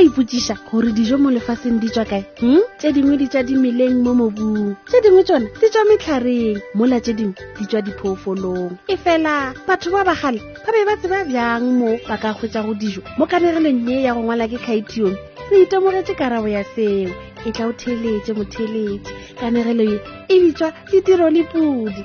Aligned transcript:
ipotsiša 0.00 0.54
gore 0.70 0.92
dijo 0.96 1.18
mo 1.18 1.30
lefaseng 1.30 1.80
di 1.80 1.88
tswa 1.92 2.04
kae 2.04 2.24
m 2.24 2.40
hmm? 2.56 2.62
tse 2.80 2.92
dingwe 2.92 3.16
di 3.20 3.26
tswa 3.28 3.42
dimeleng 3.44 4.00
mo 4.00 4.14
mobung 4.16 4.72
tse 4.88 5.00
dingwe 5.04 5.22
tsone 5.24 5.52
di 5.60 5.68
tswa 5.68 5.82
metlhareng 5.84 6.60
mola 6.74 6.96
tse 7.00 7.12
dingwe 7.12 7.36
di 7.58 7.64
tswa 7.68 7.80
diphoofolong 7.84 8.72
e 8.88 8.96
fela 8.96 9.52
batho 9.68 9.92
ba 9.92 10.00
bagale 10.04 10.40
ba 10.64 10.72
be 10.72 10.80
ba 10.88 10.94
tseba 10.96 11.20
bjang 11.28 11.64
mo 11.76 12.00
ba 12.08 12.16
ka 12.16 12.32
kgwetsa 12.32 12.64
go 12.64 12.72
dijo 12.74 13.04
mo 13.20 13.28
kanegelong 13.28 13.84
ye 13.92 14.08
ya 14.08 14.16
go 14.16 14.24
ngwala 14.24 14.48
ke 14.48 14.56
kgaetiong 14.56 15.16
re 15.52 15.56
itemogetse 15.68 16.14
karabo 16.16 16.48
ya 16.48 16.64
seo 16.64 17.12
e 17.44 17.50
tla 17.52 17.68
o 17.68 17.72
theletse 17.76 18.32
motheletse 18.32 19.12
kanegelo 19.36 19.84
ye 19.84 20.00
e 20.32 20.34
bitswa 20.40 20.72
ditiro 20.88 21.28
le 21.28 21.44
pudi 21.44 22.02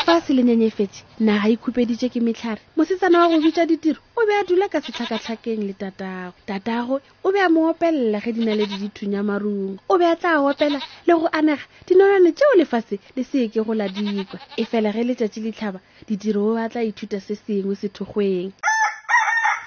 lefatshe 0.00 0.32
le 0.32 0.42
nyenyefetse 0.44 1.04
naga 1.20 1.48
ikhupeditse 1.54 2.06
e 2.06 2.08
ke 2.08 2.20
metlhare 2.24 2.60
mosetsana 2.76 3.20
wa 3.20 3.28
go 3.28 3.36
bitsa 3.44 3.66
ditiro 3.68 4.00
o 4.16 4.24
be 4.26 4.32
a 4.32 4.44
dula 4.48 4.68
ka 4.72 4.80
setlhakatlhakeng 4.80 5.66
le 5.68 5.72
tatago 5.76 6.32
tatago 6.48 7.00
o 7.22 7.28
be 7.32 7.38
a 7.40 7.48
mo 7.52 7.68
opelela 7.70 8.16
ge 8.24 8.32
di 8.32 8.40
na 8.44 8.54
le 8.56 8.64
di 8.66 8.76
dithung 8.80 9.12
ya 9.12 9.22
marung 9.22 9.76
o 9.88 9.98
be 10.00 10.04
a 10.08 10.16
tla 10.16 10.40
opela 10.40 10.80
le 11.04 11.12
go 11.14 11.28
anega 11.28 11.60
dinonane 11.86 12.32
tseo 12.32 12.52
lefatshe 12.56 12.96
le 13.16 13.22
see 13.24 13.48
ke 13.52 13.60
go 13.60 13.74
ladikwa 13.76 14.40
e 14.56 14.64
fela 14.64 14.92
ge 14.92 15.04
letsatsi 15.04 15.40
le 15.44 15.52
tlhaba 15.52 15.80
ditiro 16.08 16.54
o 16.54 16.56
a 16.56 16.68
tla 16.68 16.80
ithuta 16.82 17.20
se 17.20 17.34
sengwe 17.36 17.76
sethogweng 17.76 18.52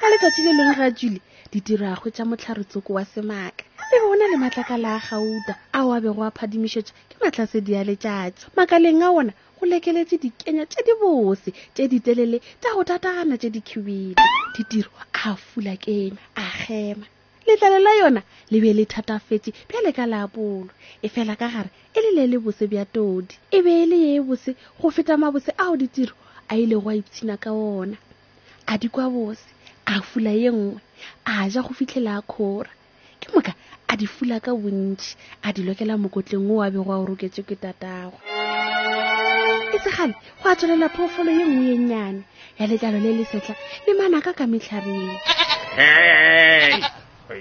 ka 0.02 0.06
letsatsi 0.10 0.42
le 0.42 0.52
leng 0.58 0.74
ga 0.82 0.90
tswile 0.92 1.22
ditiro 1.52 1.86
a 1.86 1.94
go 2.02 2.10
tsa 2.10 2.26
motlharotsoko 2.26 2.94
wa 2.98 3.06
semaaka 3.06 3.66
be 3.92 4.00
go 4.00 4.14
na 4.14 4.26
le 4.28 4.38
matlakala 4.38 4.96
a 4.96 5.00
gauta 5.00 5.56
ao 5.74 5.92
a 5.94 6.00
bego 6.00 6.24
a 6.24 6.32
phadimišetša 6.32 6.94
ke 7.10 7.16
matlhasedi 7.24 7.74
a 7.76 7.84
letšatši 7.84 8.56
makaleng 8.56 9.04
a 9.04 9.08
ona 9.20 9.34
go 9.60 9.66
lekeletse 9.68 10.16
dikenya 10.24 10.64
tše 10.72 10.82
di 10.88 10.94
bose 11.02 11.50
tše 11.76 11.86
di 11.92 12.00
telele 12.00 12.38
tša 12.62 12.70
go 12.76 12.82
tatana 12.88 13.36
tše 13.38 13.50
di 13.54 13.62
khibile 13.68 14.16
ditiro 14.56 14.90
a 15.28 15.36
fula 15.36 15.76
kenya 15.84 16.18
a 16.40 16.44
kgema 16.64 17.06
letlale 17.48 17.80
la 17.86 17.92
yona 18.00 18.22
le 18.52 18.58
be 18.64 18.72
le 18.78 18.86
thatafetse 18.86 19.50
bjale 19.68 19.92
ka 19.92 20.06
leapolo 20.06 20.72
e 21.04 21.08
fela 21.10 21.36
ka 21.36 21.48
gare 21.54 21.70
e 21.94 22.00
le 22.02 22.12
le 22.18 22.24
le 22.32 22.38
bose 22.40 22.64
bja 22.72 22.86
todi 22.96 23.36
e 23.52 23.58
be 23.64 23.72
e 23.84 23.86
le 23.92 23.98
ye 24.06 24.20
bose 24.24 24.56
go 24.80 24.88
feta 24.96 25.18
mabose 25.18 25.52
ao 25.60 25.76
ditiro 25.76 26.16
a 26.48 26.56
ile 26.56 26.76
go 26.80 26.90
a 26.90 26.96
ipshina 26.96 27.36
ka 27.44 27.52
ona 27.52 27.98
a 28.68 28.74
dikwa 28.80 29.06
bose 29.12 29.44
a 29.86 30.00
fula 30.02 30.32
ye 30.32 30.50
nngwe 30.56 30.80
a 31.28 31.50
ja 31.52 31.60
go 31.62 31.74
fitlhela 31.78 32.16
a 32.20 32.22
kgora 32.22 32.72
ke 33.20 33.28
moka 33.36 33.54
a 33.94 33.96
di 33.96 34.10
fula 34.10 34.42
ka 34.42 34.52
bontši 34.58 35.16
a 35.46 35.54
di 35.54 35.62
lokela 35.62 35.94
mokotleng 36.02 36.50
o 36.50 36.66
a 36.66 36.70
bego 36.74 36.90
a 36.90 36.98
o 36.98 37.06
roketswe 37.06 37.44
ke 37.46 37.54
tatagwe 37.62 38.18
e 39.70 39.78
segale 39.86 40.18
go 40.42 40.50
a 40.50 40.56
tswelela 40.58 40.90
phoofolo 40.90 41.30
ye 41.30 41.46
nngwe 41.46 41.66
yennyane 41.70 42.22
ya 42.58 42.66
letlalo 42.66 42.98
le 42.98 43.12
le 43.14 43.26
setlha 43.30 43.54
le 43.86 43.94
mana 43.94 44.18
ka 44.26 44.34
ka 44.34 44.50
metlhareng 44.50 45.14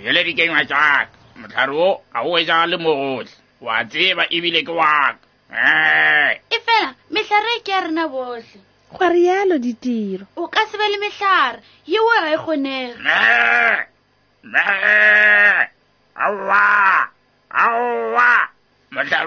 yele 0.04 0.20
dikengwa 0.28 0.60
tsaka 0.68 1.08
motlhare 1.40 1.72
o 1.72 2.04
ga 2.12 2.20
o 2.20 2.36
etsa 2.36 2.66
le 2.68 2.76
mogotlhe 2.76 3.36
wa 3.64 3.80
tseba 3.88 4.28
ebile 4.28 4.60
ke 4.62 4.72
waka 4.76 6.36
e 6.52 6.56
fela 6.68 6.92
metlhare 7.10 7.50
e 7.56 7.60
ke 7.64 7.72
ya 7.72 7.80
rena 7.88 8.04
botlhe 8.12 8.60
gwa 8.92 9.08
rialo 9.08 9.56
ditiro 9.58 10.26
o 10.36 10.52
ka 10.52 10.68
sebe 10.68 10.84
le 10.84 11.00
metlhare 11.00 11.64
yeo 11.88 12.08
ra 12.20 12.28
e 12.28 12.36
kgonega 12.36 13.88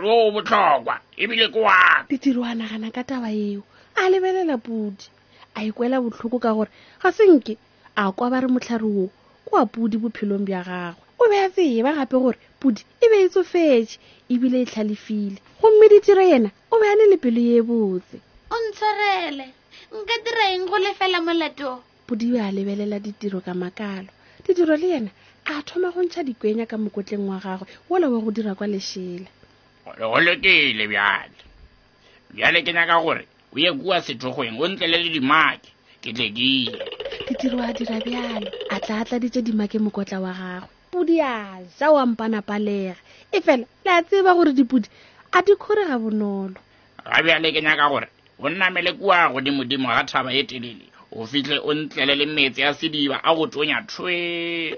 morwalo 0.01 0.27
o 0.27 0.31
botlhokwa 0.35 0.95
ebile 1.23 1.45
koana 1.55 2.05
ditiro 2.09 2.41
a 2.51 2.53
nagana 2.59 2.89
ka 2.95 3.01
taba 3.09 3.29
eo 3.47 3.63
a 4.01 4.03
lebelela 4.11 4.55
pudi 4.65 5.05
a 5.57 5.59
ikwela 5.69 5.97
botlhoko 6.03 6.35
ka 6.45 6.51
gore 6.55 6.71
ga 7.01 7.09
senke 7.17 7.53
a 8.01 8.03
kwa 8.15 8.27
ba 8.31 8.37
re 8.43 8.47
motlhare 8.53 8.83
wo 8.97 9.05
ko 9.47 9.53
a 9.63 9.65
pudi 9.73 9.95
bophelong 10.01 10.43
bja 10.47 10.61
gagwe 10.67 10.97
o 11.21 11.23
be 11.31 11.35
a 11.45 11.47
tseba 11.53 11.95
gape 11.97 12.15
gore 12.21 12.35
pudi 12.59 12.81
e 13.03 13.05
be 13.11 13.17
e 13.25 13.27
tsofetse 13.31 13.95
ebile 14.33 14.57
e 14.63 14.67
tlhalefile 14.69 15.39
gomme 15.63 15.85
ditiro 15.91 16.23
yena 16.31 16.49
o 16.73 16.75
be 16.79 16.85
a 16.91 16.95
ne 16.99 17.05
le 17.11 17.17
pelo 17.23 17.39
ye 17.49 17.55
e 17.61 17.67
botse 17.69 18.17
o 18.55 18.55
ntshwarele 18.67 19.47
nka 19.95 20.15
dira 20.27 20.43
eng 20.53 20.67
go 20.69 20.75
lefela 20.85 21.17
molato 21.25 21.71
pudi 22.07 22.25
be 22.35 22.39
a 22.47 22.49
lebelela 22.55 22.97
ditiro 23.05 23.39
ka 23.45 23.53
makalo 23.61 24.11
ditiro 24.43 24.75
le 24.81 24.87
yena 24.93 25.11
a 25.51 25.63
thoma 25.67 25.87
go 25.95 26.01
ntšha 26.03 26.19
dikwenya 26.27 26.65
ka 26.69 26.75
mokotleng 26.77 27.27
wa 27.31 27.37
gagwe 27.43 27.67
wola 27.89 28.05
wa 28.11 28.19
go 28.19 28.31
dira 28.35 28.51
kwa 28.59 28.67
lešela 28.73 29.31
legolo 29.93 30.33
ke 30.43 30.87
bjale 30.87 31.31
bjale 32.33 32.57
ke 32.65 32.71
nyaka 32.73 32.95
gore 33.03 33.23
o 33.55 33.57
ye 33.63 33.69
kua 33.79 33.97
sethogoeng 34.05 34.57
o 34.63 34.65
ntlele 34.69 34.97
le 35.03 35.09
dimake 35.15 35.69
ke 36.01 36.09
tlekile 36.15 36.81
ditiro 37.29 37.57
a 37.69 37.69
dira 37.77 37.97
bjale 38.05 38.49
a 38.75 38.77
tla 38.83 39.05
a 39.13 39.19
dimake 39.41 39.77
mokotla 39.79 40.17
wa 40.25 40.33
gagwe 40.39 40.67
pudi 40.91 41.15
a 41.21 41.61
ja 41.77 41.87
wa 41.95 42.03
mpanapalega 42.05 42.95
e 43.35 43.37
fela 43.45 43.65
le 43.85 43.91
a 43.97 44.01
tseba 44.03 44.33
gore 44.33 44.53
dipudi 44.57 44.89
a 45.37 45.39
di 45.45 45.53
kgorega 45.55 45.97
bonolo 46.03 46.57
ga 47.05 47.21
bjale 47.23 47.47
ke 47.53 47.61
nyaka 47.61 47.89
gore 47.89 48.07
o 48.41 48.49
nnamele 48.49 48.91
kua 48.99 49.29
godimodimo 49.29 49.87
ga 49.87 50.03
thaba 50.09 50.33
e 50.33 50.43
telele 50.49 50.85
o 51.13 51.25
fitlhe 51.29 51.57
o 51.61 51.71
ntlele 51.73 52.15
le 52.15 52.25
metse 52.25 52.61
ya 52.61 52.73
sediba 52.73 53.21
a 53.23 53.29
go 53.35 53.45
tonya 53.47 53.81
thwe 53.85 54.15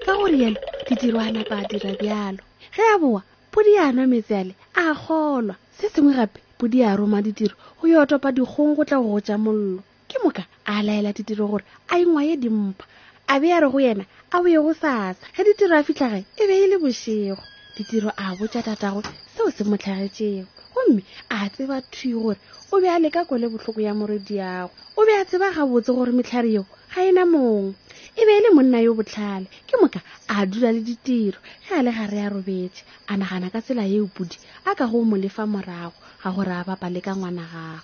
ka 0.04 0.12
gore 0.20 0.36
yalo 0.44 0.60
ditiro 0.86 1.16
a 1.20 1.32
napa 1.32 1.56
a 1.62 1.64
dira 1.70 1.92
bjalo 2.00 2.42
ge 2.76 2.82
a 2.94 2.98
boa 3.00 3.22
podianwa 3.52 4.04
metse 4.12 4.34
ale 4.38 4.54
a 4.82 4.92
golwa 5.02 5.54
se 5.76 5.86
sengwe 5.92 6.12
gape 6.18 6.40
podi 6.58 6.78
a 6.88 6.92
roma 6.98 7.18
ditiro 7.26 7.54
go 7.78 7.84
yo 7.92 8.04
topa 8.10 8.28
dikgong 8.36 8.74
go 8.76 8.82
tla 8.88 8.98
go 9.02 9.10
go 9.16 9.20
ja 9.26 9.36
mollo 9.44 9.80
ke 10.10 10.16
moka 10.22 10.42
a 10.72 10.74
laela 10.86 11.10
ditiro 11.16 11.44
gore 11.50 11.64
a 11.92 11.94
engwaye 12.02 12.34
dimpha 12.42 12.84
a 13.32 13.34
be 13.40 13.48
a 13.56 13.60
re 13.64 13.68
go 13.72 13.78
yena 13.86 14.04
a 14.34 14.36
boye 14.44 14.58
go 14.64 14.72
sasa 14.82 15.24
ge 15.34 15.42
ditiro 15.48 15.74
a 15.76 15.86
fitlhage 15.86 16.26
e 16.40 16.42
be 16.48 16.54
e 16.64 16.66
le 16.70 16.76
bosego 16.82 17.40
ditiro 17.76 18.10
a 18.22 18.36
botja 18.38 18.60
tatago 18.66 19.00
seo 19.32 19.48
se 19.56 19.62
mo 19.64 19.76
tlhagetsego 19.80 20.44
gomme 20.76 21.00
a 21.34 21.48
tseba 21.52 21.76
thui 21.90 22.12
gore 22.20 22.36
o 22.72 22.74
be 22.80 22.86
a 22.92 23.00
leka 23.02 23.24
kole 23.28 23.46
botlhoko 23.48 23.80
ya 23.80 23.96
morediago 23.98 24.68
o 24.98 25.00
be 25.08 25.12
a 25.20 25.24
tseba 25.24 25.54
gabotse 25.56 25.88
gore 25.96 26.12
metlhare 26.12 26.50
eo 26.56 26.64
ga 26.92 27.00
e 27.08 27.10
na 27.16 27.24
mongwe 27.26 27.74
e 28.20 28.24
be 28.26 28.32
e 28.36 28.40
le 28.42 28.50
monna 28.56 28.78
yo 28.84 28.92
botlhale 28.98 29.46
ke 29.68 29.74
moka 29.80 30.00
a 30.28 30.36
dula 30.50 30.72
le 30.74 30.80
ditiro 30.82 31.38
ge 31.68 31.72
a 31.78 31.82
le 31.86 31.92
ga 31.94 32.04
re 32.10 32.18
ya 32.18 32.28
robetse 32.34 32.82
a 33.06 33.14
nagana 33.16 33.46
ka 33.50 33.62
tsela 33.62 33.82
yeo 33.86 34.06
podi 34.10 34.36
a 34.66 34.74
ka 34.74 34.84
go 34.90 34.98
molefa 35.06 35.46
morago 35.46 35.94
ga 36.22 36.28
gore 36.34 36.52
a 36.58 36.64
bapa 36.66 36.90
le 36.90 36.98
ka 37.00 37.14
ngwana 37.14 37.44
gago 37.52 37.80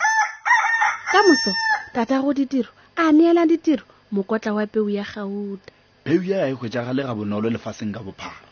ka 1.12 1.21
moso 1.27 1.53
thata 1.95 2.19
go 2.22 2.34
ditiro 2.34 2.71
a 2.99 3.12
neela 3.15 3.47
ditiro 3.47 3.84
mokotla 4.12 4.50
wa 4.59 4.67
peo 4.67 4.91
ya 4.91 5.05
gauta 5.15 5.71
peo 6.05 6.22
ya 6.27 6.49
e 6.51 6.55
kgwetsaga 6.59 6.91
le 6.93 7.03
ga 7.06 7.15
bonolo 7.15 7.47
lefaseng 7.55 7.95
ka 7.95 8.03
bophara 8.03 8.43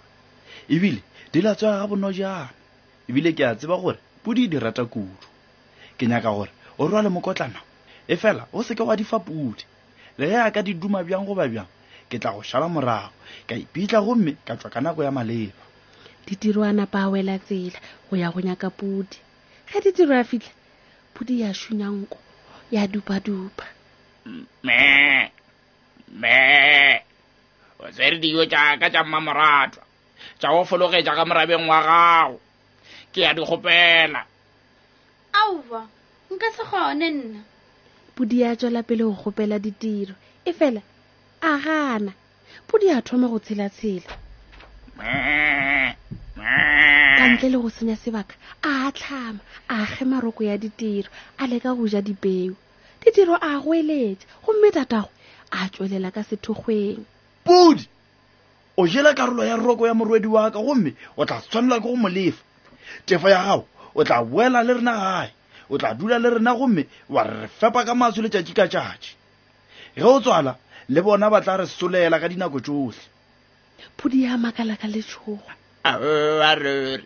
ebile 0.71 1.03
di 1.35 1.41
la 1.43 1.55
tswaga 1.59 1.83
ga 1.83 1.91
bono 1.91 2.13
jana 2.15 2.55
ebile 3.11 3.35
ke 3.35 3.43
a 3.43 3.59
tseba 3.59 3.77
gore 3.83 3.99
podi 4.23 4.47
di 4.47 4.55
rata 4.59 4.85
kudu 4.87 5.19
ke 5.99 6.07
nyaka 6.07 6.31
gore 6.31 6.53
o 6.79 6.87
rwale 6.87 7.11
mokotlanao 7.11 7.65
e 8.07 8.15
fela 8.17 8.47
o 8.55 8.63
seke 8.63 8.83
wa 8.87 8.95
di 8.95 9.03
fa 9.05 9.19
podi 9.19 9.67
le 10.19 10.27
ge 10.29 10.37
a 10.37 10.51
ka 10.51 10.61
di 10.63 10.75
duma 10.75 11.01
bjang 11.03 11.25
goba 11.27 11.49
bjang 11.49 11.69
ke 12.09 12.17
tla 12.21 12.33
go 12.37 12.43
šala 12.45 12.69
morago 12.69 13.13
ka 13.49 13.55
ipitla 13.57 13.99
gomme 14.05 14.33
ka 14.47 14.55
tswa 14.61 14.69
ka 14.71 14.81
nako 14.81 15.01
ya 15.05 15.11
maleba 15.13 15.57
ditiro 16.27 16.61
a 16.69 17.09
wela 17.13 17.37
tsela 17.41 17.79
go 18.09 18.15
ya 18.17 18.29
go 18.31 18.41
nyaka 18.45 18.69
podi 18.71 19.19
ge 19.71 19.79
ditiro 19.85 20.13
a 20.21 20.25
fitlha 20.25 20.53
podi 21.15 21.41
ya 21.41 21.51
šunyanko 21.61 22.19
ya 22.71 22.87
dupa-dupa 22.93 23.65
me 24.63 24.77
me 26.21 26.39
o 27.81 27.87
tsere 27.91 28.19
dio 28.21 28.45
tšaka 28.45 28.87
tša 28.93 29.03
mmamoratwa 29.05 29.83
tša 30.41 30.49
go 30.53 30.65
fologetša 30.69 31.17
ka 31.17 31.25
morabeng 31.25 31.65
wa 31.73 31.79
gago 31.89 32.37
ke 33.13 33.21
ya 33.25 33.33
di 33.35 33.41
kgopela 33.45 34.21
aowa 35.33 35.81
nka 36.33 36.49
se 36.57 36.63
kgone 36.69 37.09
nna 37.17 37.41
podi 38.17 38.45
a 38.45 38.57
tswela 38.57 38.83
pele 38.83 39.05
go 39.05 39.13
gopela 39.13 39.59
ditiro 39.59 40.15
e 40.45 40.53
fela 40.53 40.83
a 41.41 41.53
gana 41.65 42.13
podi 42.69 42.91
a 42.91 43.01
thoma 43.01 43.29
go 43.29 43.39
tshela-tshela 43.41 44.11
ka 47.17 47.25
ntle 47.33 47.49
le 47.53 47.59
go 47.63 47.71
senya 47.77 47.97
sebaka 48.03 48.35
a 48.63 48.73
tlhama 48.93 49.41
a 49.75 49.87
ge 49.91 50.05
maroko 50.05 50.45
ya 50.45 50.57
ditiro 50.61 51.09
a 51.41 51.45
leka 51.49 51.71
go 51.75 51.87
ja 51.89 52.01
dipeo 52.05 52.55
ditiro 53.01 53.35
a 53.41 53.51
goeletsa 53.65 54.05
eletša 54.29 54.45
gomme 54.45 54.69
tatago 54.77 55.11
a 55.57 55.69
tswelela 55.73 56.09
ka 56.13 56.23
sethokgweng 56.29 56.99
podi 57.47 57.85
o 58.77 58.85
jela 58.93 59.15
karolo 59.17 59.45
ya 59.45 59.57
roko 59.57 59.87
ya 59.89 59.95
morwedi 59.95 60.27
wa 60.29 60.51
ka 60.53 60.61
gomme 60.61 60.93
o 61.17 61.25
tla 61.25 61.41
tshwanela 61.41 61.81
ke 61.81 61.89
go 61.89 61.97
molefa 61.97 62.45
tefo 63.09 63.29
ya 63.33 63.41
gago 63.45 63.65
o 63.97 64.05
tla 64.05 64.21
boela 64.25 64.61
le 64.63 64.75
rena 64.75 64.93
gae 65.01 65.29
o 65.73 65.79
tla 65.79 65.95
dula 65.95 66.19
le 66.19 66.31
rena 66.31 66.55
gomme 66.55 66.87
wa 67.09 67.23
re 67.23 67.41
re 67.41 67.49
fepa 67.49 67.85
ka 67.85 67.95
maso 67.97 68.21
letšatši 68.23 68.53
ka 68.59 68.67
tšatši 68.69 69.13
ge 69.97 70.03
o 70.05 70.21
tswala 70.21 70.53
le 70.93 71.01
bona 71.03 71.31
ba 71.33 71.41
tla 71.41 71.57
re 71.57 71.67
solela 71.67 72.21
ka 72.21 72.29
dinako 72.29 72.61
tšohle 72.61 73.03
pudi 73.97 74.23
ya 74.29 74.37
makalaka 74.37 74.85
le 74.87 75.01
tšhoga 75.09 75.53
aarere 75.91 77.05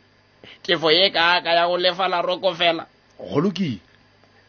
tefo 0.67 0.91
ye 0.91 1.11
kaaka 1.15 1.51
ya 1.59 1.67
go 1.71 1.77
lefala 1.79 2.19
roko 2.27 2.51
fela 2.59 2.83
go 3.23 3.39
lokile 3.43 3.79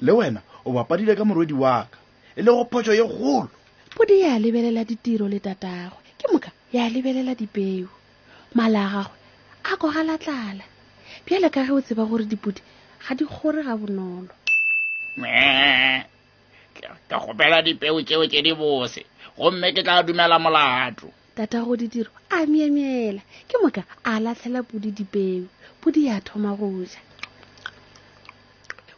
le 0.01 0.11
wena 0.11 0.41
o 0.65 0.71
bapadile 0.73 1.13
ka 1.15 1.21
morwedi 1.25 1.53
wa 1.53 1.81
ka 1.91 1.97
e 2.37 2.41
le 2.41 2.49
go 2.51 2.63
photso 2.71 2.89
ye 2.99 3.05
golo 3.07 3.53
podi 3.95 4.21
ya 4.25 4.33
lebelela 4.41 4.81
ditiro 4.89 5.27
le 5.29 5.37
tatagwe 5.45 6.01
ke 6.17 6.25
moka 6.33 6.49
ya 6.73 6.89
lebelela 6.89 7.35
dipeo 7.37 7.89
mala 8.57 8.81
a 8.81 8.89
gagwe 9.05 9.13
a 9.73 9.77
kogalatlala 9.77 10.65
bjale 11.25 11.49
ka 11.53 11.61
ge 11.65 11.71
o 11.77 11.81
tseba 11.85 12.03
gore 12.09 12.25
dipudi 12.25 12.61
ga 13.05 13.15
di 13.15 13.25
gore 13.25 13.61
ga 13.63 13.73
bonolo 13.79 14.33
ke 17.07 17.15
gopela 17.23 17.61
dipeo 17.65 17.99
tseo 18.05 18.25
tse 18.31 18.41
di 18.45 18.53
bose 18.61 19.01
gomme 19.37 19.67
ke 19.75 19.81
tla 19.85 20.03
dumela 20.07 20.37
molato 20.43 21.07
tata 21.37 21.61
go 21.65 21.73
di 21.81 21.87
diro 21.93 22.11
a 22.37 22.39
miemiela 22.51 23.21
ke 23.47 23.55
moka 23.63 23.81
a 24.11 24.13
latlhela 24.23 24.61
podi 24.69 24.89
dipeo 24.97 25.45
podi 25.81 26.01
ya 26.11 26.17
thoma 26.27 26.51
go 26.59 26.67
ja 26.91 26.99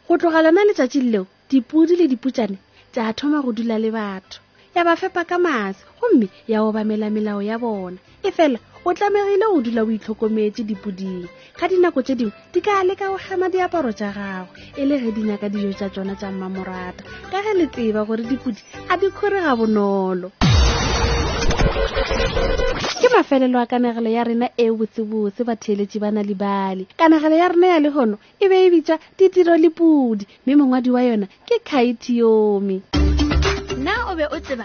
go 0.06 0.14
tloga 0.18 0.40
lona 0.44 0.60
letsatsi 0.68 1.00
leo 1.12 1.26
dipodi 1.50 1.94
le 1.96 2.06
diputsane 2.12 2.58
tsa 2.92 3.12
thoma 3.18 3.38
go 3.44 3.50
dula 3.56 3.76
le 3.84 3.90
batho 3.98 4.40
ya 4.74 4.84
ba 4.86 4.94
fepa 5.00 5.22
ka 5.30 5.36
mase 5.44 5.80
gomme 5.98 6.26
ya 6.52 6.58
obamela 6.66 7.08
melao 7.14 7.40
ya 7.50 7.56
bona 7.62 7.96
e 8.26 8.28
fela 8.36 8.58
o 8.84 8.94
tlamegile 8.94 9.44
o 9.52 9.60
dula 9.60 9.82
o 9.84 9.90
itlhokometse 9.90 10.64
dipoding 10.64 11.28
ga 11.58 11.68
dinako 11.68 12.02
tse 12.02 12.14
dingwe 12.14 12.32
di 12.52 12.60
ka 12.60 12.82
leka 12.84 13.08
go 13.08 13.18
gema 13.18 13.50
diaparo 13.52 13.92
tsa 13.92 14.10
gagwe 14.10 14.56
e 14.76 14.84
le 14.88 14.98
ge 15.00 15.10
di 15.12 15.22
nyaka 15.22 15.48
dijo 15.48 15.72
tsa 15.72 15.88
tsona 15.90 16.14
tsa 16.16 16.32
mmamorata 16.32 17.04
ka 17.30 17.42
ge 17.44 17.52
le 17.54 17.66
tseba 17.66 18.04
gore 18.06 18.24
dipodi 18.24 18.60
a 18.88 18.96
di 18.96 19.10
kgorega 19.12 19.52
bonolo 19.56 20.32
ke 23.00 23.08
mafelelo 23.12 23.60
a 23.60 23.66
kanagelo 23.68 24.08
ya 24.08 24.24
rena 24.24 24.48
e 24.56 24.72
botsebotse 24.72 25.44
batheeletsi 25.44 26.00
ba 26.00 26.10
na 26.10 26.22
le 26.24 26.34
bale 26.34 26.88
kanagelo 26.96 27.36
ya 27.36 27.48
rena 27.52 27.66
ya 27.66 27.78
lehono 27.84 28.16
e 28.40 28.48
be 28.48 28.56
e 28.64 28.70
bitša 28.72 28.96
ditiro 29.18 29.56
le 29.60 29.68
pudi 29.68 30.24
mme 30.46 30.56
mongwadi 30.56 30.90
wa 30.90 31.02
yona 31.04 31.26
ke 31.44 31.60
khaitiomi 31.68 32.80
na 33.84 34.08
o 34.08 34.16
be 34.16 34.24
o 34.24 34.40
tseba 34.40 34.64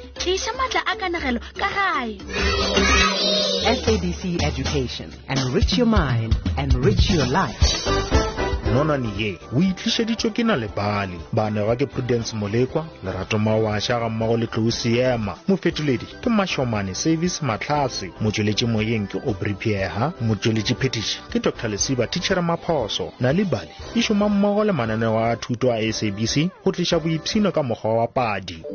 tliša 0.23 0.51
matla 0.57 0.81
a 0.85 0.93
kanagelo 1.01 1.39
ka 1.59 1.67
gae 1.75 2.09
sabc 3.83 4.23
education 4.47 5.09
enrich 5.27 5.77
your 5.77 5.87
mind 5.89 6.33
enrich 6.57 7.09
your 7.09 7.27
life 7.27 7.89
nonane 8.73 9.09
ye 9.17 9.31
o 9.57 9.59
itlišeditšwe 9.61 10.29
ke 10.31 10.43
na 10.45 10.55
lebale 10.55 11.15
banega 11.33 11.73
ke 11.75 11.85
prudence 11.89 12.35
molekwa 12.35 12.85
lerato 13.03 13.39
mawaša 13.39 13.99
ga 13.99 14.09
mmago 14.09 14.37
le 14.37 14.47
mo 15.17 15.33
mofetoledi 15.47 16.05
ke 16.21 16.29
mašomane 16.29 16.95
service 16.95 17.41
matlhase 17.45 18.11
motšweletši 18.21 18.65
moyeng 18.65 19.07
ke 19.09 19.17
obripieha 19.25 20.11
motšweletši 20.21 20.75
phetiši 20.75 21.19
ke 21.33 21.39
dr 21.39 21.67
lesiba 21.69 22.07
tichere 22.07 22.41
maphoso 22.41 23.09
na 23.19 23.31
lebale 23.33 23.71
e 23.95 24.01
šoma 24.01 24.29
mmogo 24.29 24.63
le 24.63 24.71
mananeo 24.71 25.17
a 25.25 25.35
thuto 25.35 25.73
a 25.73 25.81
sabc 25.93 26.49
go 26.65 26.71
tliša 26.71 26.99
boiphino 26.99 27.51
ka 27.51 27.63
mokgwa 27.63 27.95
wa 27.97 28.07
padi 28.07 28.65